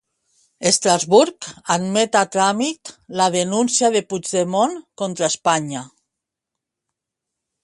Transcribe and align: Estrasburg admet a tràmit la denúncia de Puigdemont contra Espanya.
Estrasburg 0.69 1.49
admet 1.75 2.17
a 2.23 2.23
tràmit 2.37 2.93
la 3.21 3.29
denúncia 3.37 3.93
de 3.97 4.05
Puigdemont 4.15 4.77
contra 5.03 5.31
Espanya. 5.33 5.89